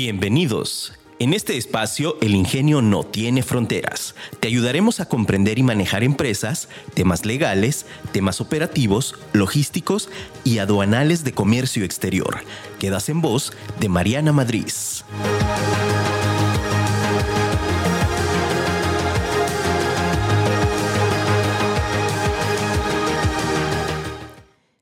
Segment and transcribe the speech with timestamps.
[0.00, 0.92] Bienvenidos.
[1.18, 4.14] En este espacio, el ingenio no tiene fronteras.
[4.38, 10.08] Te ayudaremos a comprender y manejar empresas, temas legales, temas operativos, logísticos
[10.44, 12.44] y aduanales de comercio exterior.
[12.78, 14.68] Quedas en voz de Mariana Madrid.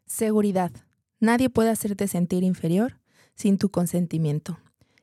[0.05, 0.73] Seguridad.
[1.21, 2.98] Nadie puede hacerte sentir inferior
[3.35, 4.59] sin tu consentimiento.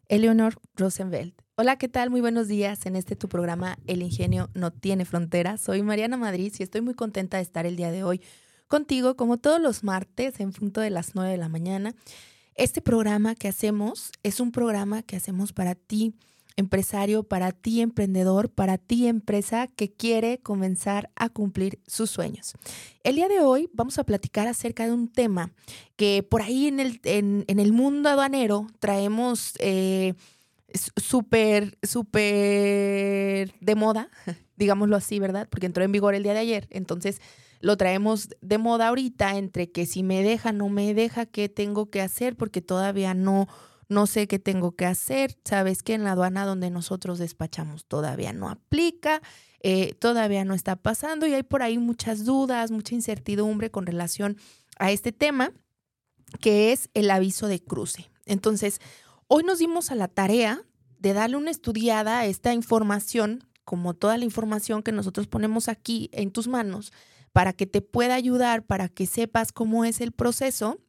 [0.08, 1.34] Eleonor Rosenfeld.
[1.56, 2.10] Hola, ¿qué tal?
[2.10, 5.62] Muy buenos días en este tu programa El Ingenio no tiene fronteras.
[5.62, 8.22] Soy Mariana Madrid y estoy muy contenta de estar el día de hoy
[8.68, 11.94] contigo, como todos los martes, en punto de las 9 de la mañana.
[12.56, 16.16] Este programa que hacemos es un programa que hacemos para ti,
[16.56, 22.54] empresario, para ti emprendedor, para ti empresa que quiere comenzar a cumplir sus sueños.
[23.04, 25.52] El día de hoy vamos a platicar acerca de un tema
[25.96, 30.14] que por ahí en el, en, el mundo aduanero traemos eh,
[30.96, 34.10] súper, súper de moda,
[34.58, 35.48] digámoslo así, ¿verdad?
[35.50, 36.68] Porque entró en vigor el día de ayer.
[36.70, 37.22] Entonces
[37.60, 41.90] lo traemos de moda ahorita entre que si me deja, no me deja, qué tengo
[41.90, 43.48] que hacer porque todavía no
[43.90, 48.34] no sé qué tengo que hacer, sabes que en la aduana donde nosotros despachamos todavía
[48.34, 49.22] no aplica,
[49.62, 54.38] eh, todavía no está pasando y hay por ahí muchas dudas, mucha incertidumbre con relación
[54.78, 55.52] a este tema,
[56.40, 58.10] que es el aviso de cruce.
[58.26, 58.80] Entonces,
[59.28, 60.64] hoy nos dimos a la tarea
[61.00, 66.10] de darle una estudiada a esta información, como toda la información que nosotros ponemos aquí
[66.14, 66.92] en tus manos,
[67.32, 70.80] para que te pueda ayudar, para que sepas cómo es el proceso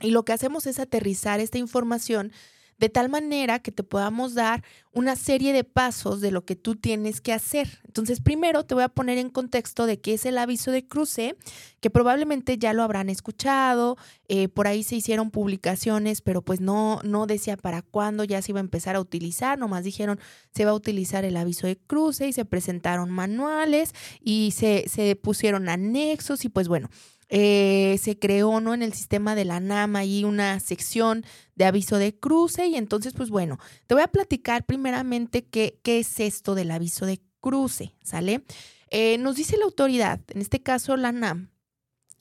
[0.00, 2.32] y lo que hacemos es aterrizar esta información
[2.80, 6.76] de tal manera que te podamos dar una serie de pasos de lo que tú
[6.76, 7.78] tienes que hacer.
[7.84, 11.36] Entonces, primero te voy a poner en contexto de qué es el aviso de cruce,
[11.80, 17.00] que probablemente ya lo habrán escuchado, eh, por ahí se hicieron publicaciones, pero pues no,
[17.04, 20.18] no decía para cuándo ya se iba a empezar a utilizar, nomás dijeron
[20.54, 25.16] se va a utilizar el aviso de cruce y se presentaron manuales y se, se
[25.16, 26.88] pusieron anexos y pues bueno.
[27.32, 28.74] Eh, se creó ¿no?
[28.74, 31.24] en el sistema de la NAM ahí una sección
[31.54, 36.00] de aviso de cruce y entonces pues bueno, te voy a platicar primeramente qué, qué
[36.00, 38.42] es esto del aviso de cruce, ¿sale?
[38.90, 41.50] Eh, nos dice la autoridad, en este caso la NAM,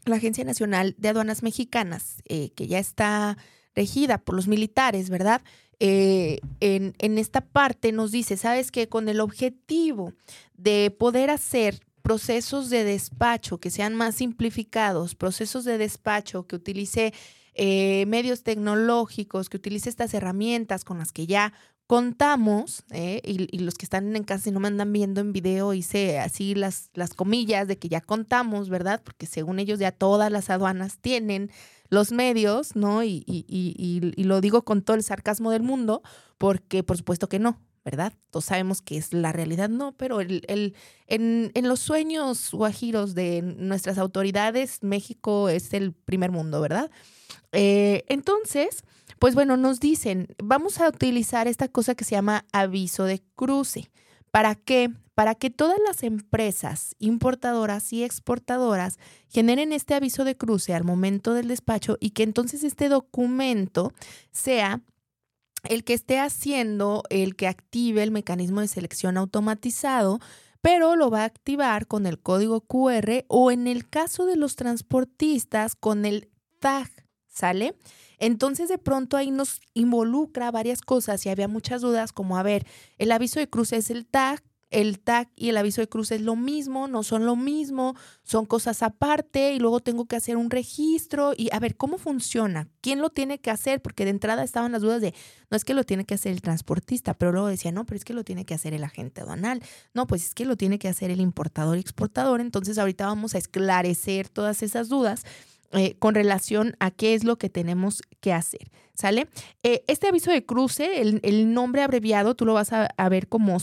[0.06, 3.36] la Agencia Nacional de Aduanas Mexicanas, eh, que ya está
[3.74, 5.41] regida por los militares, ¿verdad?
[5.81, 10.12] en, en, esta parte nos dice, sabes que con el objetivo
[10.58, 17.14] de poder hacer procesos de despacho que sean más simplificados, procesos de despacho que utilice
[17.53, 21.53] eh, medios tecnológicos, que utilice estas herramientas con las que ya
[21.86, 25.75] contamos, eh, y, los que están en casa y no me andan viendo en video,
[25.75, 29.03] hice así las, las comillas de que ya contamos, ¿verdad?
[29.03, 31.52] Porque según ellos ya todas las aduanas tienen
[31.90, 33.03] los medios, ¿no?
[33.03, 36.02] Y, y, y, lo digo con todo el sarcasmo del mundo,
[36.40, 38.13] porque por supuesto que no, ¿verdad?
[38.29, 40.75] Todos sabemos que es la realidad, no, pero el, el,
[41.07, 46.91] en, en, los sueños guajiros de nuestras autoridades, México es el primer mundo, ¿verdad?
[47.51, 48.83] Eh, entonces,
[49.17, 53.89] pues bueno, nos dicen, vamos a utilizar esta cosa que se llama aviso de cruce.
[54.29, 54.91] ¿Para qué?
[55.16, 58.99] Para que todas las empresas importadoras y exportadoras
[59.29, 63.91] generen este aviso de cruce al momento del despacho y que entonces este documento
[64.31, 64.83] sea
[65.64, 70.20] el que esté haciendo, el que active el mecanismo de selección automatizado,
[70.62, 74.56] pero lo va a activar con el código QR o en el caso de los
[74.56, 76.90] transportistas con el tag,
[77.28, 77.75] ¿sale?
[78.18, 82.68] Entonces de pronto ahí nos involucra varias cosas y había muchas dudas como, a ver,
[82.97, 86.22] el aviso de cruce es el tag, el tag y el aviso de cruce es
[86.22, 90.50] lo mismo, no son lo mismo, son cosas aparte y luego tengo que hacer un
[90.50, 94.72] registro y a ver cómo funciona, quién lo tiene que hacer, porque de entrada estaban
[94.72, 95.13] las dudas de,
[95.50, 98.06] no es que lo tiene que hacer el transportista, pero luego decía, no, pero es
[98.06, 99.62] que lo tiene que hacer el agente aduanal,
[99.94, 103.35] no, pues es que lo tiene que hacer el importador y exportador, entonces ahorita vamos
[103.35, 105.24] a esclarecer todas esas dudas.
[105.72, 109.29] Eh, con relación a qué es lo que tenemos que hacer, ¿sale?
[109.61, 113.59] Eh, este aviso de cruce, el, nombre abreviado, tú lo vas a, ver como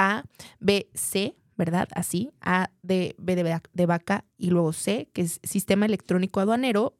[0.00, 1.88] SEA-ABC, ¿verdad?
[1.94, 6.96] Así, A de B de, vaca y luego C, que es Sistema Electrónico Aduanero,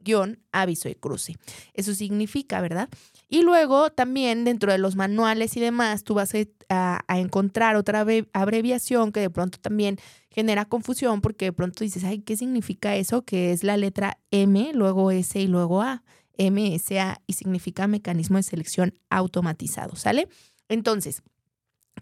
[0.00, 1.36] guion aviso de cruce.
[1.74, 2.88] Eso significa, ¿verdad?
[3.28, 6.32] Y luego también dentro de los manuales y demás, tú vas
[6.68, 9.98] a, a encontrar otra abreviación que de pronto también
[10.30, 13.22] genera confusión porque de pronto dices, ay, ¿qué significa eso?
[13.22, 16.02] Que es la letra M, luego S y luego A.
[16.38, 20.28] MSA y significa mecanismo de selección automatizado, ¿sale?
[20.68, 21.22] Entonces,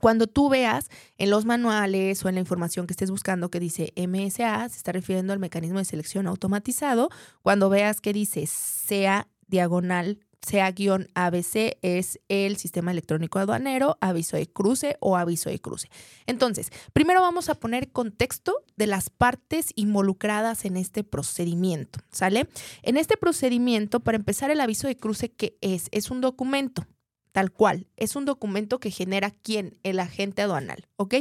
[0.01, 0.89] cuando tú veas
[1.19, 4.93] en los manuales o en la información que estés buscando que dice MSA, se está
[4.93, 7.11] refiriendo al mecanismo de selección automatizado.
[7.43, 14.97] Cuando veas que dice SEA diagonal SEA-ABC es el sistema electrónico aduanero, aviso de cruce
[15.01, 15.89] o aviso de cruce.
[16.27, 22.49] Entonces, primero vamos a poner contexto de las partes involucradas en este procedimiento, ¿sale?
[22.83, 25.89] En este procedimiento, para empezar, el aviso de cruce, ¿qué es?
[25.91, 26.87] Es un documento,
[27.37, 27.87] tal cual.
[27.99, 29.77] Es un documento que genera quién?
[29.83, 31.17] El agente aduanal, ¿ok?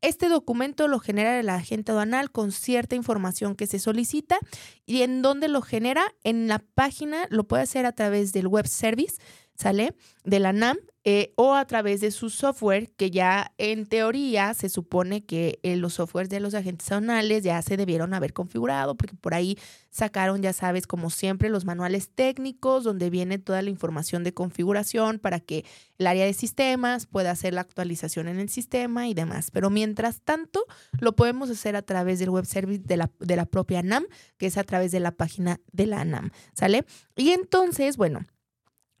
[0.00, 4.38] Este documento lo genera el agente aduanal con cierta información que se solicita
[4.86, 8.66] y en dónde lo genera, en la página, lo puede hacer a través del web
[8.66, 9.16] service,
[9.58, 9.94] ¿sale?
[10.24, 14.68] De la NAM eh, o a través de su software, que ya en teoría se
[14.68, 19.16] supone que eh, los softwares de los agentes aduanales ya se debieron haber configurado, porque
[19.16, 19.56] por ahí
[19.90, 25.18] sacaron, ya sabes, como siempre, los manuales técnicos, donde viene toda la información de configuración
[25.18, 25.64] para que
[25.96, 29.50] el área de sistemas pueda hacer la actualización en el sistema y demás.
[29.50, 30.66] Pero mientras tanto,
[31.00, 34.04] lo podemos hacer a través del web service de la, de la propia NAM,
[34.36, 36.84] que es a través de la página de la NAM, ¿sale?
[37.16, 38.26] Y entonces, bueno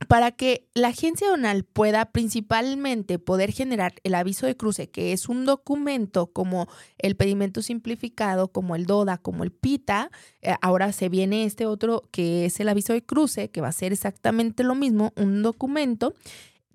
[0.06, 5.28] para que la agencia aduanal pueda principalmente poder generar el aviso de cruce, que es
[5.28, 6.68] un documento como
[6.98, 10.10] el pedimento simplificado, como el DODA, como el PITA,
[10.40, 13.72] eh, ahora se viene este otro que es el aviso de cruce, que va a
[13.72, 16.14] ser exactamente lo mismo, un documento,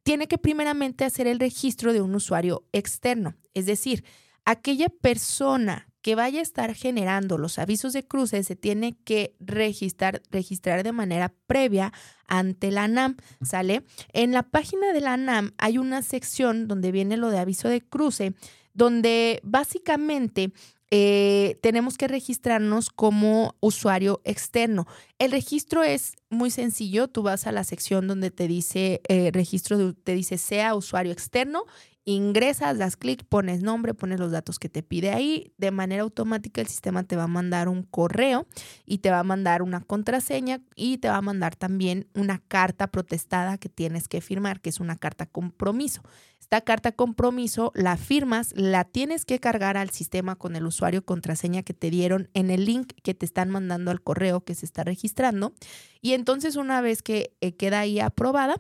[0.04, 4.04] tiene que primeramente hacer el registro de un usuario externo, es decir,
[4.44, 10.22] aquella persona que vaya a estar generando los avisos de cruce se tiene que registrar,
[10.30, 11.94] registrar de manera previa
[12.28, 13.84] ante la NAM, ¿sale?
[14.12, 17.82] En la página de la NAM hay una sección donde viene lo de aviso de
[17.82, 18.34] cruce,
[18.74, 20.52] donde básicamente
[20.92, 24.86] eh, tenemos que registrarnos como usuario externo.
[25.20, 27.08] El registro es muy sencillo.
[27.08, 31.66] Tú vas a la sección donde te dice eh, registro, te dice sea usuario externo
[32.06, 35.54] ingresas, das clic, pones nombre, pones los datos que te pide ahí.
[35.58, 38.46] De manera automática el sistema te va a mandar un correo
[38.86, 42.88] y te va a mandar una contraseña y te va a mandar también una carta
[42.88, 46.02] protestada que tienes que firmar, que es una carta compromiso.
[46.40, 51.64] Esta carta compromiso la firmas, la tienes que cargar al sistema con el usuario contraseña
[51.64, 54.84] que te dieron en el link que te están mandando al correo que se está
[54.84, 55.54] registrando.
[56.02, 58.56] Y entonces una vez que eh, queda ahí aprobada,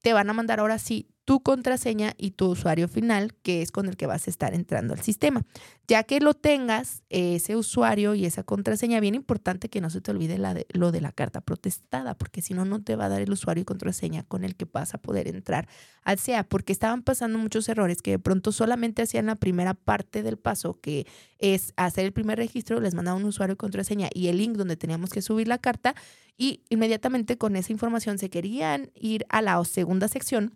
[0.00, 3.88] te van a mandar ahora sí tu contraseña y tu usuario final, que es con
[3.88, 5.42] el que vas a estar entrando al sistema.
[5.86, 10.10] Ya que lo tengas, ese usuario y esa contraseña, bien importante que no se te
[10.10, 13.22] olvide la lo de la carta protestada, porque si no, no te va a dar
[13.22, 15.68] el usuario y contraseña con el que vas a poder entrar
[16.02, 20.22] al SEA, porque estaban pasando muchos errores que de pronto solamente hacían la primera parte
[20.22, 21.06] del paso, que
[21.38, 24.76] es hacer el primer registro, les mandaba un usuario y contraseña y el link donde
[24.76, 25.94] teníamos que subir la carta,
[26.36, 30.54] y inmediatamente con esa información se querían ir a la segunda sección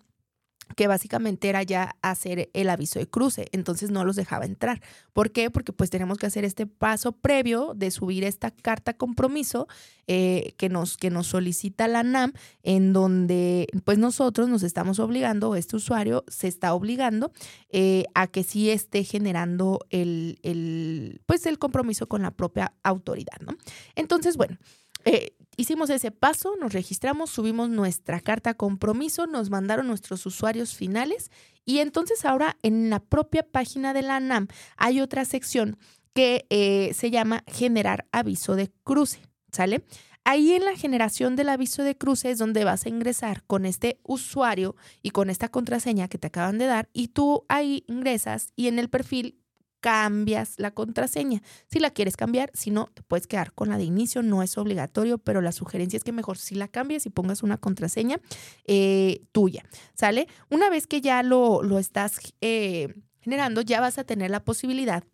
[0.74, 4.82] que básicamente era ya hacer el aviso de cruce, entonces no los dejaba entrar.
[5.12, 5.50] ¿Por qué?
[5.50, 9.68] Porque pues tenemos que hacer este paso previo de subir esta carta compromiso
[10.06, 12.32] eh, que, nos, que nos solicita la NAM,
[12.62, 17.32] en donde pues nosotros nos estamos obligando, este usuario se está obligando
[17.70, 23.38] eh, a que sí esté generando el, el, pues el compromiso con la propia autoridad,
[23.40, 23.56] ¿no?
[23.94, 24.58] Entonces, bueno,
[25.04, 31.30] eh, hicimos ese paso, nos registramos, subimos nuestra carta compromiso, nos mandaron nuestros usuarios finales
[31.64, 35.78] y entonces ahora en la propia página de la NAM hay otra sección
[36.14, 39.20] que eh, se llama generar aviso de cruce,
[39.52, 39.84] ¿sale?
[40.24, 44.00] Ahí en la generación del aviso de cruce es donde vas a ingresar con este
[44.02, 48.66] usuario y con esta contraseña que te acaban de dar y tú ahí ingresas y
[48.66, 49.38] en el perfil
[49.86, 51.44] cambias la contraseña.
[51.70, 54.58] Si la quieres cambiar, si no, te puedes quedar con la de inicio, no es
[54.58, 58.18] obligatorio, pero la sugerencia es que mejor si la cambies y pongas una contraseña
[58.64, 59.64] eh, tuya,
[59.94, 60.26] ¿sale?
[60.50, 65.04] Una vez que ya lo, lo estás eh, generando, ya vas a tener la posibilidad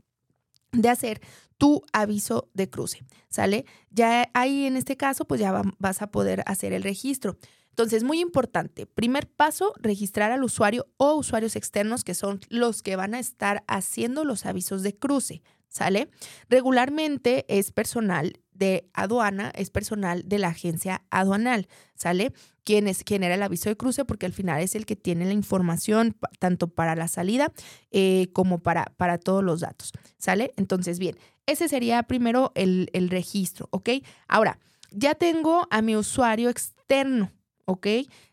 [0.73, 1.21] de hacer
[1.59, 3.67] tu aviso de cruce, ¿sale?
[3.91, 7.37] Ya ahí en este caso, pues ya vas a poder hacer el registro.
[7.73, 12.97] Entonces, muy importante, primer paso, registrar al usuario o usuarios externos que son los que
[12.97, 16.11] van a estar haciendo los avisos de cruce, ¿sale?
[16.51, 22.35] Regularmente es personal de aduana, es personal de la agencia aduanal, ¿sale?
[22.63, 25.33] Quien es genera el aviso de cruce porque al final es el que tiene la
[25.33, 27.53] información tanto para la salida
[27.91, 30.53] eh, como para, para todos los datos, ¿sale?
[30.57, 33.89] Entonces, bien, ese sería primero el, el registro, ¿ok?
[34.29, 34.59] Ahora,
[34.91, 37.33] ya tengo a mi usuario externo,
[37.73, 37.87] ¿ok?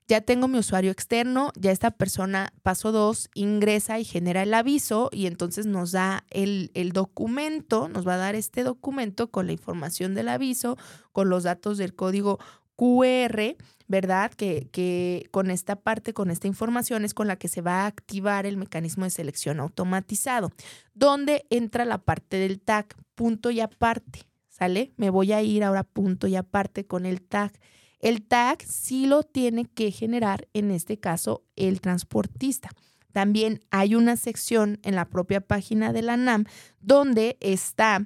[0.08, 5.10] Ya tengo mi usuario externo, ya esta persona, paso dos, ingresa y genera el aviso
[5.12, 9.52] y entonces nos da el, el, documento, nos va a dar este documento con la
[9.52, 10.78] información del aviso,
[11.12, 12.40] con los datos del código
[12.76, 13.56] QR,
[13.88, 14.32] ¿verdad?
[14.32, 17.86] Que, que con esta parte, con esta información es con la que se va a
[17.86, 20.52] activar el mecanismo de selección automatizado,
[20.94, 24.92] donde entra la parte del tag, punto y aparte, ¿sale?
[24.98, 27.52] Me voy a ir ahora punto y aparte con el tag.
[28.00, 32.70] El tag sí lo tiene que generar, en este caso, el transportista.
[33.12, 36.46] También hay una sección en la propia página de la NAM
[36.80, 38.06] donde está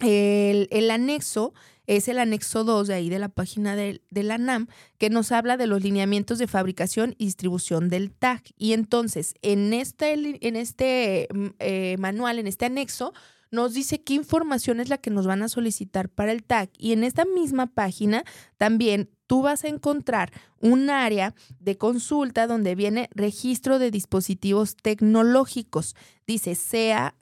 [0.00, 1.54] el, anexo
[1.86, 5.56] es el anexo 2 de ahí de la página de, la NAM, que nos habla
[5.56, 8.42] de los lineamientos de fabricación y distribución del tag.
[8.56, 10.12] Y entonces, en este,
[10.46, 13.14] en este mm, eh, manual, en este anexo,
[13.50, 16.70] nos dice qué información es la que nos van a solicitar para el tag.
[16.78, 18.24] Y en esta misma página
[18.56, 25.94] también tú vas a encontrar un área de consulta donde viene registro de dispositivos tecnológicos.
[26.26, 27.14] Dice sea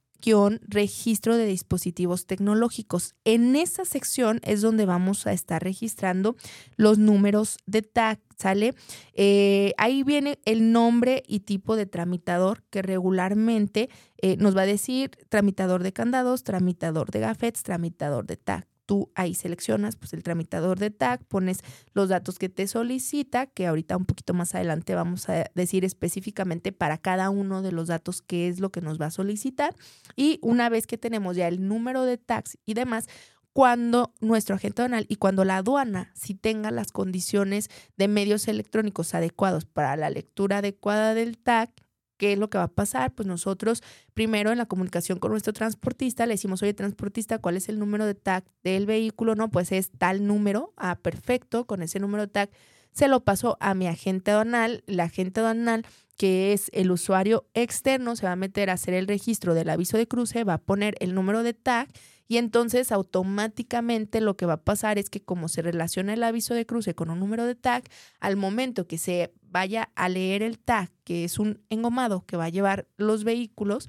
[0.66, 3.14] registro de dispositivos tecnológicos.
[3.24, 6.36] En esa sección es donde vamos a estar registrando
[6.76, 8.74] los números de tag, ¿sale?
[9.14, 13.88] Eh, ahí viene el nombre y tipo de tramitador que regularmente
[14.18, 19.10] eh, nos va a decir tramitador de candados, tramitador de gafetes, tramitador de tag tú
[19.14, 21.58] ahí seleccionas pues el tramitador de tag, pones
[21.92, 26.72] los datos que te solicita, que ahorita un poquito más adelante vamos a decir específicamente
[26.72, 29.74] para cada uno de los datos qué es lo que nos va a solicitar.
[30.14, 33.08] Y una vez que tenemos ya el número de tags y demás,
[33.56, 39.14] cuando nuestro agente aduanal y cuando la aduana si tenga las condiciones de medios electrónicos
[39.14, 41.70] adecuados para la lectura adecuada del tag,
[42.18, 43.14] ¿Qué es lo que va a pasar?
[43.14, 43.82] Pues nosotros
[44.12, 48.04] primero en la comunicación con nuestro transportista le decimos, oye, transportista, ¿cuál es el número
[48.04, 49.34] de tag del vehículo?
[49.34, 50.74] No, pues es tal número.
[50.76, 52.50] Ah, perfecto, con ese número de tag
[52.92, 54.82] se lo paso a mi agente aduanal.
[54.86, 55.84] La agente aduanal,
[56.16, 59.98] que es el usuario externo, se va a meter a hacer el registro del aviso
[59.98, 61.88] de cruce, va a poner el número de tag
[62.28, 66.54] y entonces automáticamente lo que va a pasar es que como se relaciona el aviso
[66.54, 67.84] de cruce con un número de tag,
[68.20, 72.46] al momento que se vaya a leer el tag, que es un engomado que va
[72.46, 73.88] a llevar los vehículos,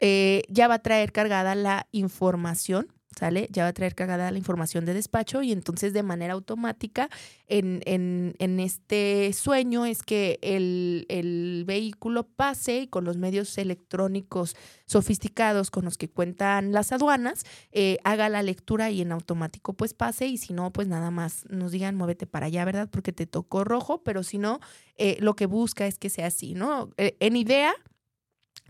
[0.00, 3.48] eh, ya va a traer cargada la información ¿sale?
[3.50, 7.08] Ya va a traer cargada la información de despacho y entonces de manera automática
[7.46, 14.56] en, en, este sueño es que el, el, vehículo pase y con los medios electrónicos
[14.86, 19.94] sofisticados con los que cuentan las aduanas, eh, haga la lectura y en automático pues
[19.94, 22.88] pase y si no pues nada más nos digan muévete para allá, ¿verdad?
[22.90, 24.60] Porque te tocó rojo, pero si no,
[24.96, 26.90] eh, lo que busca es que sea así, ¿no?
[26.96, 27.74] Eh, en idea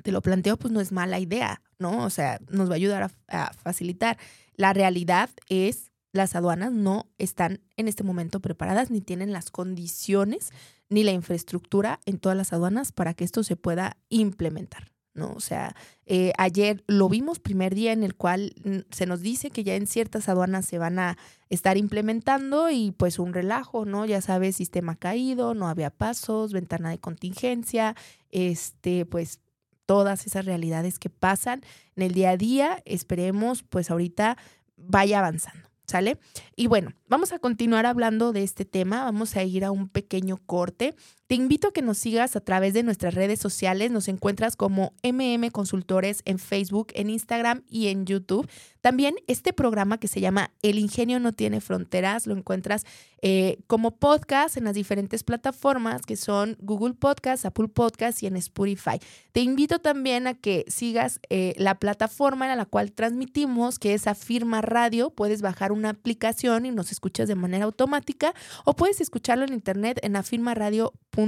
[0.05, 2.05] te lo planteo, pues no es mala idea, ¿no?
[2.05, 4.19] O sea, nos va a ayudar a, facilitar.
[4.55, 10.51] La realidad es, las aduanas no están en este momento preparadas ni tienen las condiciones
[10.91, 14.93] ni la infraestructura en todas las aduanas para que esto se pueda implementar.
[15.15, 15.33] ¿no?
[15.33, 19.51] O sea, eh, ayer lo vimos, primer día en el cual mm, se nos dice
[19.51, 21.17] que ya en ciertas aduanas se van a
[21.49, 24.05] estar implementando y pues un relajo, ¿no?
[24.05, 27.95] Ya sabes, sistema caído, no había pasos, ventana de contingencia,
[28.33, 29.41] este, pues
[29.87, 31.63] todas esas realidades que pasan
[31.97, 32.83] en el día a día.
[32.85, 34.37] Esperemos, pues ahorita
[34.77, 35.69] vaya avanzando.
[35.87, 36.19] ¿Sale?
[36.57, 39.05] Y bueno, vamos a continuar hablando de este tema.
[39.05, 40.95] Vamos a ir a un pequeño corte.
[41.35, 43.91] Te invito a que nos sigas a través de nuestras redes sociales.
[43.91, 48.49] Nos encuentras como MM Consultores en Facebook, en Instagram y en YouTube.
[48.81, 52.85] También este programa que se llama El Ingenio no tiene fronteras lo encuentras
[53.23, 58.37] eh, como podcast en las diferentes plataformas que son Google Podcast, Apple Podcast y en
[58.37, 59.01] Spotify.
[59.33, 64.07] Te invito también a que sigas eh, la plataforma en la cual transmitimos, que es
[64.07, 65.09] Afirma Radio.
[65.09, 68.35] Puedes bajar una aplicación y nos escuchas de manera automática
[68.67, 71.24] o puedes escucharlo en internet en afirmaradio.com.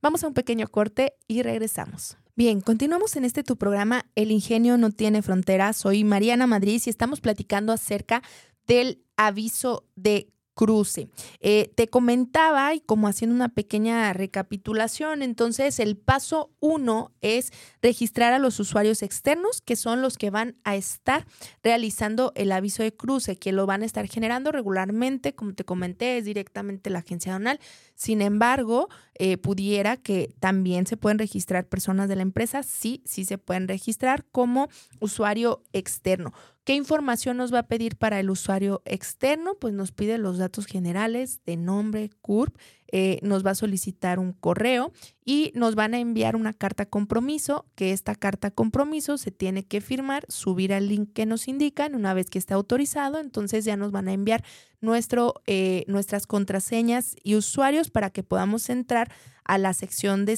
[0.00, 2.16] Vamos a un pequeño corte y regresamos.
[2.36, 5.76] Bien, continuamos en este tu programa El ingenio no tiene fronteras.
[5.76, 8.22] Soy Mariana Madrid y estamos platicando acerca
[8.66, 11.08] del aviso de cruce.
[11.38, 18.32] Eh, te comentaba y como haciendo una pequeña recapitulación, entonces el paso uno es registrar
[18.32, 21.28] a los usuarios externos, que son los que van a estar
[21.62, 26.18] realizando el aviso de cruce, que lo van a estar generando regularmente, como te comenté,
[26.18, 27.60] es directamente la agencia donal.
[27.94, 33.24] Sin embargo, eh, pudiera que también se pueden registrar personas de la empresa, sí, sí
[33.24, 36.32] se pueden registrar como usuario externo.
[36.68, 39.54] ¿Qué información nos va a pedir para el usuario externo?
[39.58, 42.54] Pues nos pide los datos generales de nombre, CURP,
[42.92, 44.92] eh, nos va a solicitar un correo
[45.24, 49.80] y nos van a enviar una carta compromiso, que esta carta compromiso se tiene que
[49.80, 53.90] firmar, subir al link que nos indican una vez que esté autorizado, entonces ya nos
[53.90, 54.44] van a enviar
[54.82, 59.10] nuestro, eh, nuestras contraseñas y usuarios para que podamos entrar
[59.42, 60.36] a la sección de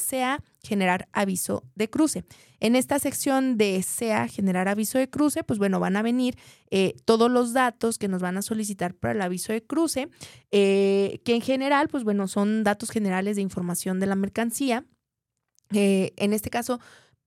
[0.63, 2.25] generar aviso de cruce.
[2.61, 6.37] En esta sección de SEA, generar aviso de cruce, pues bueno, van a venir
[6.71, 10.09] eh, todos los datos que nos van a solicitar para el aviso de cruce,
[10.51, 14.85] eh, que en general, pues bueno, son datos generales de información de la mercancía.
[15.73, 16.81] Eh, en este caso,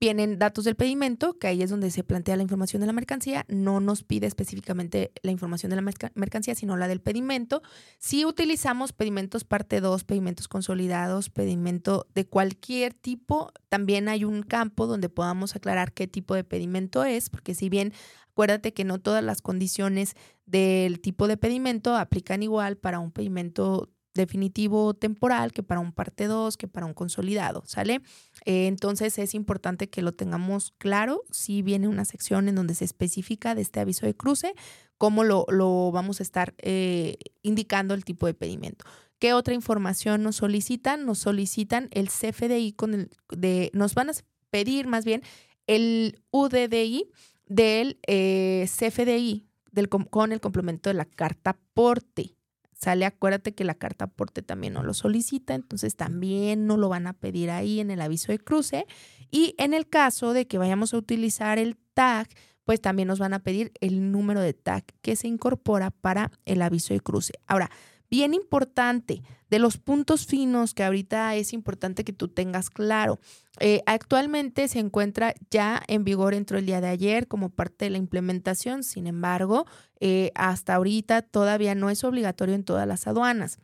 [0.03, 3.45] vienen datos del pedimento, que ahí es donde se plantea la información de la mercancía.
[3.47, 7.61] No nos pide específicamente la información de la mercancía, sino la del pedimento.
[7.99, 14.87] Si utilizamos pedimentos parte 2, pedimentos consolidados, pedimento de cualquier tipo, también hay un campo
[14.87, 17.93] donde podamos aclarar qué tipo de pedimento es, porque si bien
[18.31, 23.89] acuérdate que no todas las condiciones del tipo de pedimento aplican igual para un pedimento
[24.13, 28.01] definitivo temporal que para un parte 2, que para un consolidado, ¿sale?
[28.45, 31.23] Eh, entonces es importante que lo tengamos claro.
[31.31, 34.53] Si viene una sección en donde se especifica de este aviso de cruce,
[34.97, 38.85] cómo lo, lo vamos a estar eh, indicando el tipo de pedimento.
[39.19, 41.05] ¿Qué otra información nos solicitan?
[41.05, 44.13] Nos solicitan el CFDI con el de, nos van a
[44.49, 45.23] pedir más bien
[45.65, 47.09] el UDDI
[47.47, 52.35] del eh, CFDI del, con el complemento de la carta porte
[52.83, 57.07] sale, acuérdate que la carta aporte también no lo solicita, entonces también no lo van
[57.07, 58.85] a pedir ahí en el aviso de cruce.
[59.31, 62.27] Y en el caso de que vayamos a utilizar el tag,
[62.65, 66.61] pues también nos van a pedir el número de tag que se incorpora para el
[66.61, 67.33] aviso de cruce.
[67.47, 67.71] Ahora,
[68.09, 73.19] bien importante, de los puntos finos que ahorita es importante que tú tengas claro.
[73.59, 77.91] Eh, actualmente se encuentra ya en vigor dentro del día de ayer como parte de
[77.91, 79.65] la implementación, sin embargo,
[80.05, 83.59] eh, hasta ahorita todavía no es obligatorio en todas las aduanas.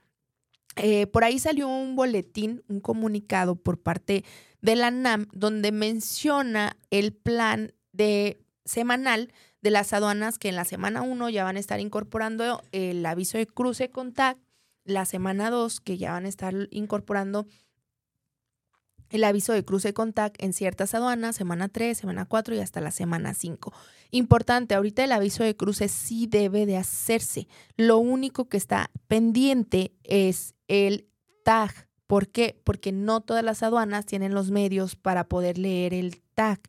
[0.78, 4.24] Eh, por ahí salió un boletín, un comunicado por parte
[4.62, 10.64] de la NAM donde menciona el plan de semanal de las aduanas que en la
[10.64, 14.40] semana 1 ya van a estar incorporando el aviso de cruce contact,
[14.86, 17.48] la semana 2 que ya van a estar incorporando
[19.10, 22.92] el aviso de cruce contact en ciertas aduanas, semana 3, semana 4 y hasta la
[22.92, 23.74] semana 5.
[24.12, 27.48] Importante, ahorita el aviso de cruce sí debe de hacerse.
[27.78, 31.08] Lo único que está pendiente es el
[31.44, 31.88] tag.
[32.08, 32.60] ¿Por qué?
[32.64, 36.60] Porque no todas las aduanas tienen los medios para poder leer el tag,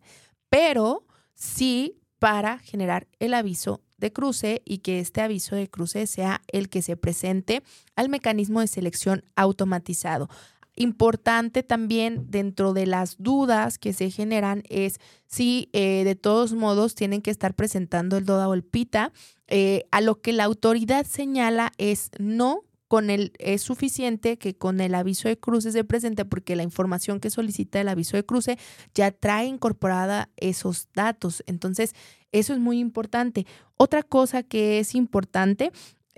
[0.51, 6.43] pero sí para generar el aviso de cruce y que este aviso de cruce sea
[6.49, 7.63] el que se presente
[7.97, 10.29] al mecanismo de selección automatizado.
[10.77, 16.95] Importante también dentro de las dudas que se generan es si eh, de todos modos
[16.95, 19.13] tienen que estar presentando el DODA o el PITA.
[19.49, 24.81] Eh, a lo que la autoridad señala es no, con el, es suficiente que con
[24.81, 28.59] el aviso de cruce se presente porque la información que solicita el aviso de cruce
[28.95, 31.45] ya trae incorporada esos datos.
[31.47, 31.95] Entonces,
[32.33, 33.47] eso es muy importante.
[33.77, 35.71] Otra cosa que es importante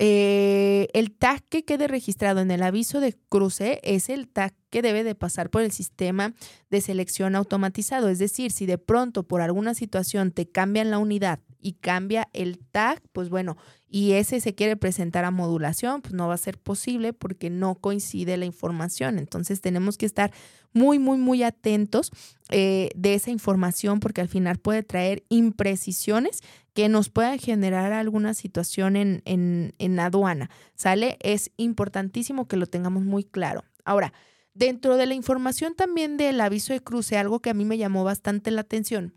[0.04, 4.82] eh, el tag que quede registrado en el aviso de cruce es el tag que
[4.82, 6.34] debe de pasar por el sistema
[6.70, 8.08] de selección automatizado.
[8.08, 12.58] Es decir, si de pronto por alguna situación te cambian la unidad y cambia el
[12.58, 13.56] tag, pues bueno,
[13.88, 17.76] y ese se quiere presentar a modulación, pues no va a ser posible porque no
[17.76, 19.20] coincide la información.
[19.20, 20.32] Entonces tenemos que estar
[20.72, 22.10] muy, muy, muy atentos
[22.48, 26.40] eh, de esa información porque al final puede traer imprecisiones
[26.74, 30.50] que nos puedan generar alguna situación en, en, en aduana.
[30.74, 31.18] ¿Sale?
[31.20, 33.64] Es importantísimo que lo tengamos muy claro.
[33.84, 34.12] Ahora,
[34.54, 38.04] dentro de la información también del aviso de cruce, algo que a mí me llamó
[38.04, 39.14] bastante la atención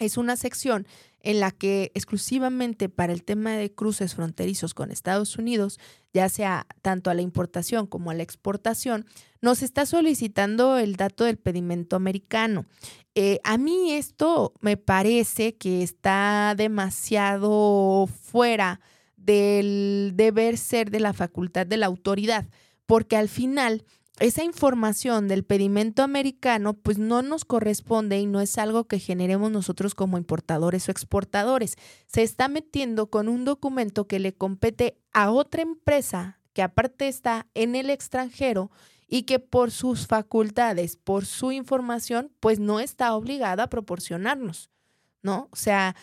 [0.00, 0.86] es una sección
[1.22, 5.78] en la que exclusivamente para el tema de cruces fronterizos con Estados Unidos,
[6.14, 9.04] ya sea tanto a la importación como a la exportación,
[9.42, 12.64] nos está solicitando el dato del pedimento americano.
[13.14, 18.80] Eh, a mí esto me parece que está demasiado fuera
[19.16, 22.48] del deber ser de la facultad de la autoridad,
[22.86, 23.84] porque al final
[24.20, 29.50] esa información del pedimento americano pues no nos corresponde y no es algo que generemos
[29.50, 31.76] nosotros como importadores o exportadores.
[32.06, 37.46] Se está metiendo con un documento que le compete a otra empresa que aparte está
[37.54, 38.70] en el extranjero
[39.08, 44.70] y que por sus facultades, por su información, pues no está obligada a proporcionarnos,
[45.22, 45.48] ¿no?
[45.50, 45.96] O sea,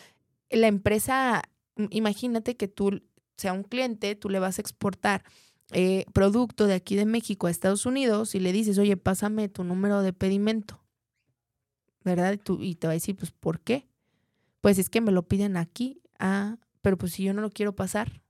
[0.50, 1.42] la empresa,
[1.90, 3.02] imagínate que tú,
[3.36, 5.24] sea un cliente, tú le vas a exportar
[5.72, 9.64] eh, producto de aquí de México a Estados Unidos y le dices, oye, pásame tu
[9.64, 10.82] número de pedimento,
[12.04, 12.32] ¿verdad?
[12.32, 13.86] Y, tú, te va a decir, pues, ¿por qué?
[14.62, 17.76] Pues es que me lo piden aquí, ah, pero pues si yo no lo quiero
[17.76, 18.22] pasar,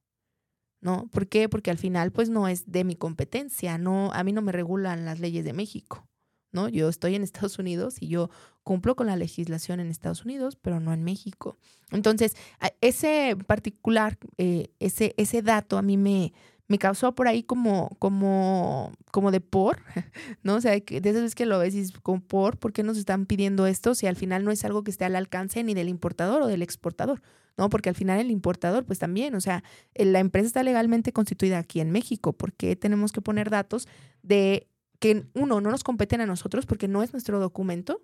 [0.80, 1.08] ¿no?
[1.12, 1.48] ¿Por qué?
[1.48, 5.04] Porque al final, pues, no es de mi competencia, no, a mí no me regulan
[5.04, 6.08] las leyes de México,
[6.50, 6.68] ¿no?
[6.68, 8.30] Yo estoy en Estados Unidos y yo
[8.64, 11.56] cumplo con la legislación en Estados Unidos, pero no en México.
[11.92, 12.36] Entonces,
[12.80, 16.32] ese particular, eh, ese, ese dato a mí me,
[16.68, 19.80] me causó por ahí como, como, como de por,
[20.42, 20.56] ¿no?
[20.56, 22.98] O sea, de esas veces que lo ves y dices, como por, ¿por qué nos
[22.98, 25.88] están pidiendo esto si al final no es algo que esté al alcance ni del
[25.88, 27.22] importador o del exportador?
[27.56, 27.70] ¿no?
[27.70, 31.80] Porque al final el importador, pues también, o sea, la empresa está legalmente constituida aquí
[31.80, 33.88] en México, ¿por qué tenemos que poner datos
[34.22, 34.68] de
[35.00, 38.00] que, uno, no nos competen a nosotros porque no es nuestro documento,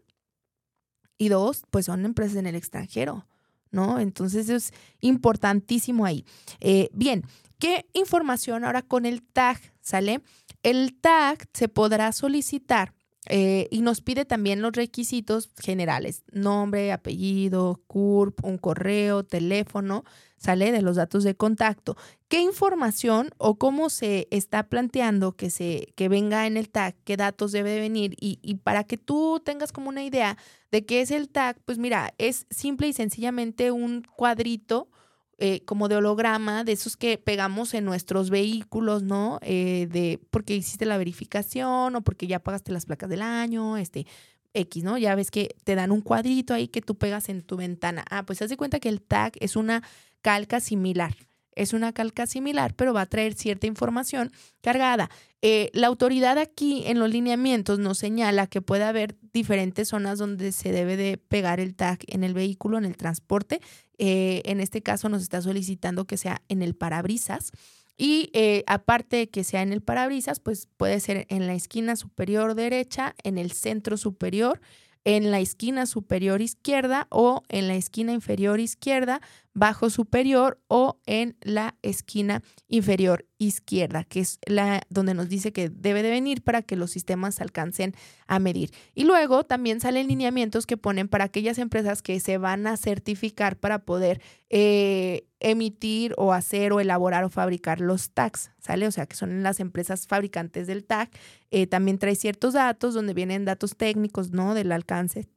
[1.17, 3.27] Y dos, pues son empresas en el extranjero,
[3.75, 3.99] ¿no?
[3.99, 6.25] Entonces es importantísimo ahí.
[6.61, 7.25] Eh, bien,
[7.59, 10.23] ¿qué información ahora con el tag sale?
[10.63, 12.95] El tag se podrá solicitar
[13.29, 20.05] eh, y nos pide también los requisitos generales, nombre, apellido, CURP, un correo, teléfono,
[20.37, 21.97] sale de los datos de contacto.
[22.29, 27.17] ¿Qué información o cómo se está planteando que, se, que venga en el tag, qué
[27.17, 28.15] datos debe venir?
[28.21, 30.37] Y, y para que tú tengas como una idea
[30.71, 34.89] de qué es el tag, pues mira, es simple y sencillamente un cuadrito
[35.39, 39.39] eh, como de holograma, de esos que pegamos en nuestros vehículos, ¿no?
[39.43, 44.07] Eh, de porque hiciste la verificación o porque ya pagaste las placas del año, este,
[44.55, 44.97] X, ¿no?
[44.99, 48.05] Ya ves que te dan un cuadrito ahí que tú pegas en tu ventana.
[48.11, 49.83] Ah, pues haz de cuenta que el tag es una
[50.23, 51.15] calca similar.
[51.57, 55.11] Es una calca similar, pero va a traer cierta información cargada.
[55.43, 60.53] Eh, la autoridad aquí en los lineamientos nos señala que puede haber diferentes zonas donde
[60.53, 63.61] se debe de pegar el tag en el vehículo, en el transporte.
[63.99, 67.53] Eh, en este caso nos está solicitando que sea en el parabrisas.
[67.97, 71.95] Y eh, aparte de que sea en el parabrisas, pues puede ser en la esquina
[71.95, 74.61] superior derecha, en el centro superior,
[75.05, 79.21] en la esquina superior izquierda o en la esquina inferior izquierda,
[79.55, 85.69] bajo superior o en la esquina inferior izquierda, que es la donde nos dice que
[85.69, 87.95] debe de venir para que los sistemas alcancen
[88.27, 88.71] a medir.
[88.95, 93.57] Y luego también salen lineamientos que ponen para aquellas empresas que se van a certificar
[93.57, 98.89] para poder eh, emitir o hacer o elaborar o fabricar los tags, ¿sale?
[98.89, 101.11] O sea, que son las empresas fabricantes del tag.
[101.51, 104.55] Eh, también trae ciertos datos donde vienen datos técnicos, ¿no?
[104.55, 105.29] Del alcance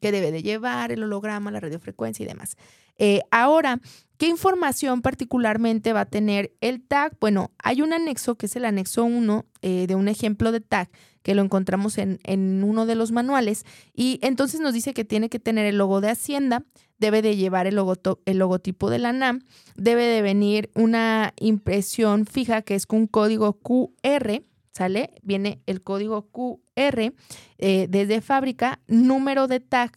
[0.00, 2.56] que debe de llevar, el holograma, la radiofrecuencia y demás.
[2.98, 3.80] Eh, ahora,
[4.18, 7.16] ¿qué información particularmente va a tener el tag?
[7.20, 10.90] Bueno, hay un anexo que es el anexo 1 eh, de un ejemplo de tag
[11.24, 12.20] que lo encontramos en,
[12.62, 16.10] uno de los manuales y entonces nos dice que tiene que tener el logo de
[16.10, 16.64] Hacienda,
[16.98, 17.80] debe de llevar el,
[18.26, 19.40] el logotipo de la NAM,
[19.74, 25.14] debe de venir una impresión fija que es un código QR, ¿sale?
[25.22, 27.14] Viene el código QR
[27.56, 29.92] eh, desde fábrica, número de tag,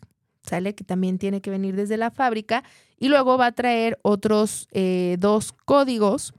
[0.47, 0.75] ¿sale?
[0.75, 2.63] Que también tiene que venir desde la fábrica
[2.97, 6.33] y luego va a traer otros eh, dos códigos.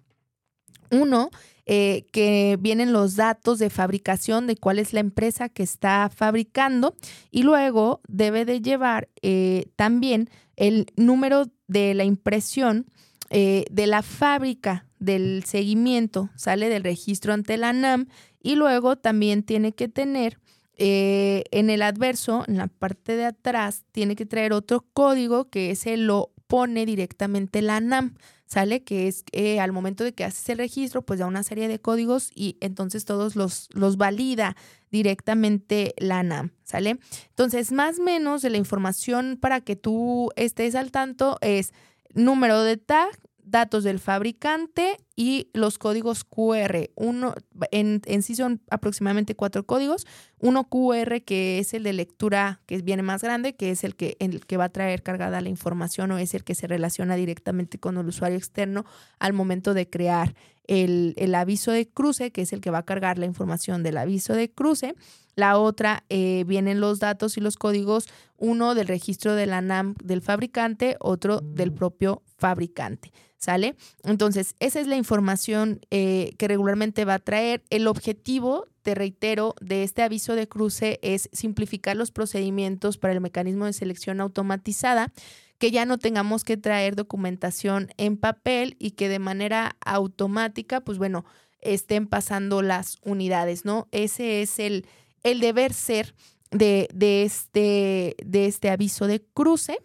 [0.90, 1.31] Uno,
[1.66, 6.97] eh, que vienen los datos de fabricación de cuál es la empresa que está fabricando
[7.31, 12.87] y luego debe de llevar eh, también el número de la impresión
[13.31, 18.07] de la fábrica del seguimiento, sale del registro ante la NAM
[18.42, 20.38] y luego también tiene que tener
[20.79, 25.97] en el adverso, en la parte de atrás, tiene que traer otro código que ese
[25.97, 28.14] lo pone directamente la NAM,
[28.47, 28.83] ¿sale?
[28.83, 31.79] Que es eh, al momento de que haces el registro, pues da una serie de
[31.79, 34.57] códigos y entonces todos los, los valida
[34.91, 36.99] directamente la NAM, ¿sale?
[37.29, 41.73] Entonces, más o menos de la información para que tú estés al tanto es
[42.14, 43.11] número de tag,
[43.51, 46.91] datos del fabricante y los códigos QR.
[46.95, 47.35] Uno,
[47.71, 50.07] en, en, sí son aproximadamente cuatro códigos.
[50.39, 54.17] Uno QR que es el de lectura que viene más grande, que es el que,
[54.21, 57.79] el que va a traer cargada la información o es el que se relaciona directamente
[57.79, 58.85] con el usuario externo
[59.19, 60.35] al momento de crear
[60.65, 63.97] el, el aviso de cruce, que es el que va a cargar la información del
[63.97, 64.95] aviso de cruce.
[65.38, 69.94] La otra eh, vienen los datos y los códigos, uno del registro de la NAM
[70.03, 73.12] del fabricante, otro del propio fabricante.
[73.37, 73.77] ¿Sale?
[74.03, 77.62] Entonces, esa es la información eh, que regularmente va a traer.
[77.70, 83.20] El objetivo, te reitero, de este aviso de cruce es simplificar los procedimientos para el
[83.20, 85.12] mecanismo de selección automatizada,
[85.59, 90.98] que ya no tengamos que traer documentación en papel y que de manera automática, pues
[90.98, 91.24] bueno,
[91.61, 93.87] estén pasando las unidades, ¿no?
[93.92, 94.85] Ese es el,
[95.23, 96.15] el deber ser
[96.51, 99.79] de, de, este, de este aviso de cruce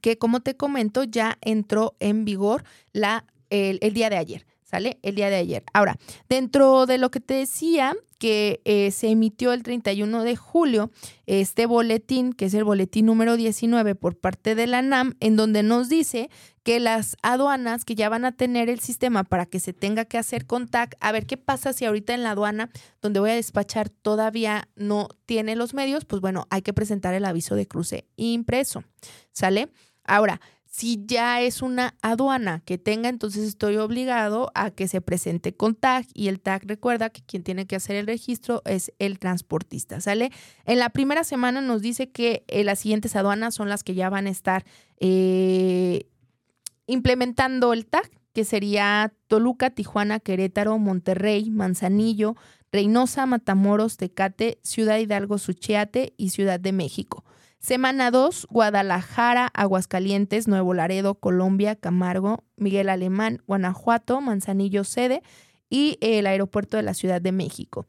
[0.00, 2.64] que como te comento ya entró en vigor
[3.50, 4.46] el, día de ayer.
[4.62, 4.98] ¿Sale?
[5.00, 5.64] El día de ayer.
[5.72, 5.96] Ahora,
[6.28, 10.90] dentro de lo que te decía, que eh, se emitió el 31 de julio
[11.24, 15.62] este boletín, que es el boletín número 19 por parte de la NAM, en donde
[15.62, 16.28] nos dice
[16.68, 20.18] que las aduanas que ya van a tener el sistema para que se tenga que
[20.18, 22.68] hacer contact, a ver qué pasa si ahorita en la aduana
[23.00, 27.24] donde voy a despachar todavía no tiene los medios, pues bueno, hay que presentar el
[27.24, 28.84] aviso de cruce impreso.
[29.32, 29.70] ¿Sale?
[30.04, 35.56] Ahora, si ya es una aduana que tenga, entonces estoy obligado a que se presente
[35.56, 39.18] con tag y el tag recuerda que quien tiene que hacer el registro es el
[39.18, 40.32] transportista, ¿sale?
[40.66, 44.10] En la primera semana nos dice que eh, las siguientes aduanas son las que ya
[44.10, 44.66] van a estar
[45.00, 46.04] eh,
[46.88, 52.34] implementando el tag, que sería Toluca, Tijuana, Querétaro, Monterrey, Manzanillo,
[52.72, 57.24] Reynosa, Matamoros, Tecate, Ciudad Hidalgo, Suchiate y Ciudad de México.
[57.60, 65.22] Semana 2, Guadalajara, Aguascalientes, Nuevo Laredo, Colombia, Camargo, Miguel Alemán, Guanajuato, Manzanillo, Sede
[65.68, 67.86] y el aeropuerto de la Ciudad de México.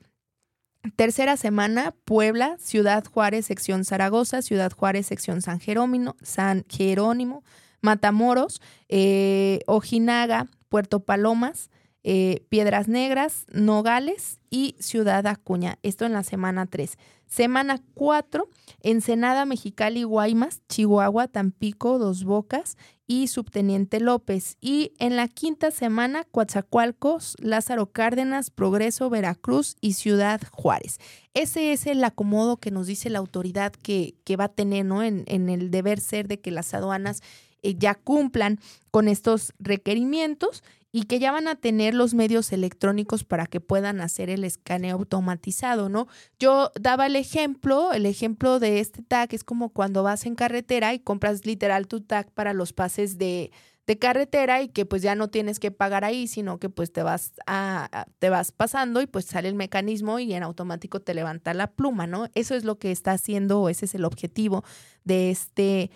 [0.95, 7.43] Tercera semana, Puebla, Ciudad Juárez, sección Zaragoza, Ciudad Juárez, sección San Jerónimo, San Jerónimo
[7.81, 11.69] Matamoros, eh, Ojinaga, Puerto Palomas,
[12.03, 15.77] eh, Piedras Negras, Nogales y Ciudad Acuña.
[15.83, 16.97] Esto en la semana 3.
[17.27, 18.49] Semana 4,
[18.81, 24.57] Ensenada, Mexicali, Guaymas, Chihuahua, Tampico, Dos Bocas y Subteniente López.
[24.61, 30.99] Y en la quinta semana, Coatzacoalcos, Lázaro Cárdenas, Progreso, Veracruz y Ciudad Juárez.
[31.35, 35.03] Ese es el acomodo que nos dice la autoridad que, que va a tener ¿no?
[35.03, 37.21] en, en el deber ser de que las aduanas
[37.63, 38.59] eh, ya cumplan
[38.91, 44.01] con estos requerimientos y que ya van a tener los medios electrónicos para que puedan
[44.01, 46.07] hacer el escaneo automatizado, ¿no?
[46.39, 50.93] Yo daba el ejemplo, el ejemplo de este tag es como cuando vas en carretera
[50.93, 53.51] y compras literal tu tag para los pases de,
[53.99, 57.33] carretera y que pues ya no tienes que pagar ahí, sino que pues te vas
[57.47, 61.71] a, te vas pasando y pues sale el mecanismo y en automático te levanta la
[61.71, 62.27] pluma, ¿no?
[62.35, 64.63] Eso es lo que está haciendo, ese es el objetivo
[65.05, 65.89] de este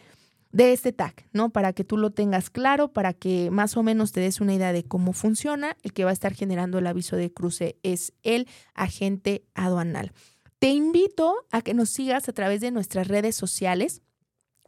[0.54, 1.50] de este tag, ¿no?
[1.50, 4.72] Para que tú lo tengas claro, para que más o menos te des una idea
[4.72, 5.76] de cómo funciona.
[5.82, 10.14] El que va a estar generando el aviso de cruce es el agente aduanal.
[10.60, 14.04] Te invito a que nos sigas a través de nuestras redes sociales.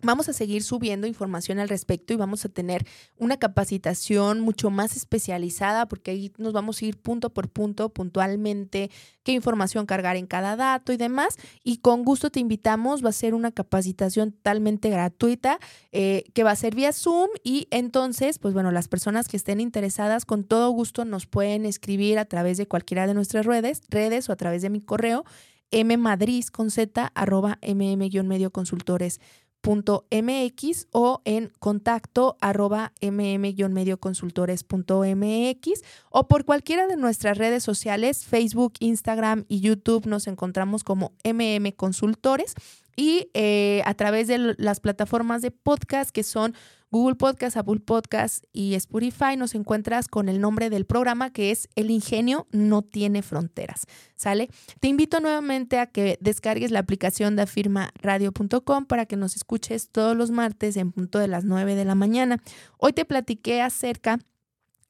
[0.01, 2.85] Vamos a seguir subiendo información al respecto y vamos a tener
[3.17, 8.91] una capacitación mucho más especializada porque ahí nos vamos a ir punto por punto, puntualmente,
[9.23, 11.37] qué información cargar en cada dato y demás.
[11.63, 15.59] Y con gusto te invitamos, va a ser una capacitación totalmente gratuita
[15.93, 19.61] eh, que va a ser vía Zoom y entonces, pues bueno, las personas que estén
[19.61, 24.29] interesadas con todo gusto nos pueden escribir a través de cualquiera de nuestras redes, redes
[24.29, 25.23] o a través de mi correo
[25.71, 29.19] mmadris con z arroba mm-medio consultores
[29.65, 39.45] mx o en contacto arroba mm-medioconsultores.mx o por cualquiera de nuestras redes sociales, Facebook, Instagram
[39.47, 42.55] y YouTube nos encontramos como MM Consultores
[42.95, 46.55] y eh, a través de las plataformas de podcast que son
[46.95, 51.67] Google Podcast, Apple Podcast y Spotify nos encuentras con el nombre del programa que es
[51.75, 53.81] El ingenio no tiene fronteras.
[54.15, 54.47] ¿Sale?
[54.79, 60.15] Te invito nuevamente a que descargues la aplicación de afirmaradio.com para que nos escuches todos
[60.15, 62.41] los martes en punto de las 9 de la mañana.
[62.77, 64.17] Hoy te platiqué acerca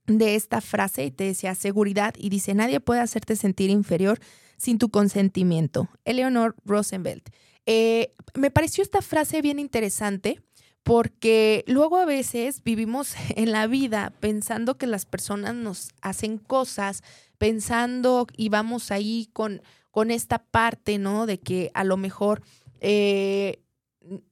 [0.05, 4.19] de esta frase y te decía seguridad y dice nadie puede hacerte sentir inferior
[4.57, 5.89] sin tu consentimiento.
[6.03, 7.23] Eleanor Rosenfeld.
[7.65, 10.39] Eh, me pareció esta frase bien interesante
[10.85, 17.01] porque luego a veces vivimos en la vida pensando que las personas nos hacen cosas,
[17.39, 21.25] pensando y vamos ahí con, con esta parte, ¿no?
[21.25, 22.43] De que a lo mejor
[22.81, 23.63] eh,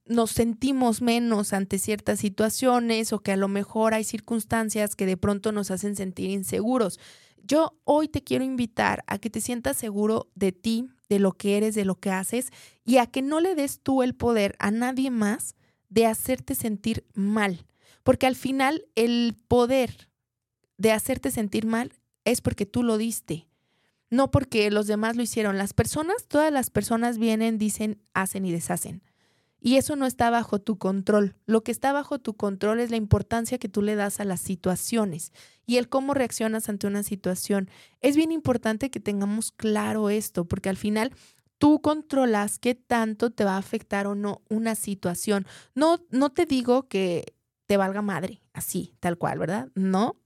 [0.06, 5.18] nos sentimos menos ante ciertas situaciones o que a lo mejor hay circunstancias que de
[5.18, 7.00] pronto nos hacen sentir inseguros.
[7.42, 11.58] Yo hoy te quiero invitar a que te sientas seguro de ti, de lo que
[11.58, 12.52] eres, de lo que haces
[12.86, 15.56] y a que no le des tú el poder a nadie más
[15.94, 17.66] de hacerte sentir mal,
[18.04, 20.10] porque al final el poder
[20.78, 21.94] de hacerte sentir mal
[22.26, 23.48] es porque tú lo diste,
[24.10, 25.58] no porque los demás lo hicieron.
[25.58, 29.04] Las personas, todas las personas vienen, dicen, hacen y deshacen.
[29.60, 31.36] Y eso no está bajo tu control.
[31.46, 34.42] Lo que está bajo tu control es la importancia que tú le das a las
[34.42, 35.32] situaciones
[35.66, 37.70] y el cómo reaccionas ante una situación.
[38.02, 41.14] Es bien importante que tengamos claro esto, porque al final
[41.64, 45.48] tú controlas qué tanto te va a afectar o no una situación.
[45.76, 47.36] No, no te digo que
[47.68, 49.70] te valga madre, así, tal cual, ¿verdad?
[49.74, 50.18] No,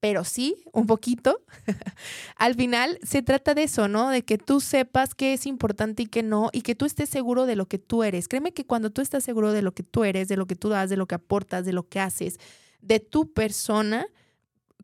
[0.00, 1.40] pero sí, un poquito.
[2.36, 4.10] Al final se trata de eso, ¿no?
[4.10, 7.46] De que tú sepas qué es importante y qué no, y que tú estés seguro
[7.46, 8.26] de lo que tú eres.
[8.26, 10.68] Créeme que cuando tú estás seguro de lo que tú eres, de lo que tú
[10.68, 12.40] das, de lo que aportas, de lo que haces,
[12.80, 14.04] de tu persona,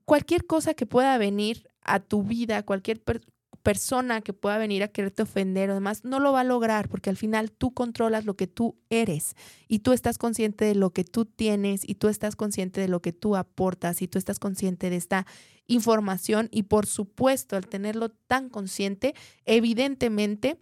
[0.05, 3.03] cualquier cosa que pueda venir a tu vida, cualquier
[3.69, 7.11] persona que pueda venir a quererte ofender o demás, no lo va a lograr porque
[7.11, 9.35] al final tú controlas lo que tú eres
[9.69, 13.03] y tú estás consciente de lo que tú tienes y tú estás consciente de lo
[13.03, 15.27] que tú aportas y tú estás consciente de esta
[15.67, 20.59] información y por supuesto al tenerlo tan consciente, evidentemente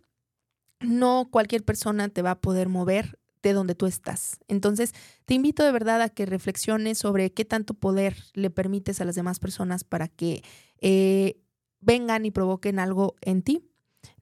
[0.81, 4.40] no cualquier persona te va a poder mover de donde tú estás.
[4.49, 4.95] Entonces,
[5.27, 9.14] te invito de verdad a que reflexiones sobre qué tanto poder le permites a las
[9.14, 10.42] demás personas para que
[10.81, 11.37] eh,
[11.81, 13.65] vengan y provoquen algo en ti,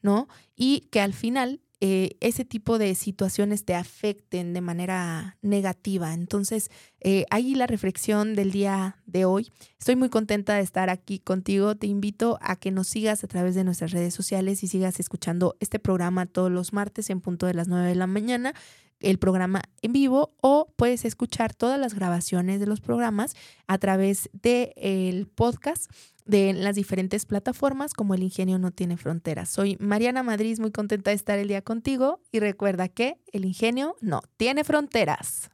[0.03, 0.29] ¿no?
[0.57, 6.15] Y que al final eh, ese tipo de situaciones te afecten de manera negativa.
[6.15, 9.53] Entonces, eh, ahí la reflexión del día de hoy.
[9.79, 11.75] Estoy muy contenta de estar aquí contigo.
[11.75, 15.57] Te invito a que nos sigas a través de nuestras redes sociales y sigas escuchando
[15.61, 18.55] este programa todos los martes en punto de las 9 de la mañana.
[19.01, 23.35] el programa en vivo o puedes escuchar todas las grabaciones de los programas
[23.67, 25.91] a través del podcast
[26.25, 29.51] de las diferentes plataformas como El Ingenio no tiene fronteras.
[29.51, 33.97] Soy Mariana Madrid, muy contenta de estar el día contigo y recuerda que el ingenio
[34.01, 35.51] no tiene fronteras.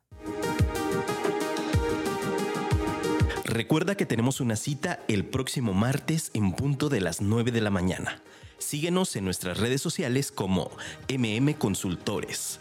[3.45, 7.71] Recuerda que tenemos una cita el próximo martes en punto de las 9 de la
[7.71, 8.23] mañana.
[8.59, 10.71] Síguenos en nuestras redes sociales como
[11.09, 12.61] MM Consultores.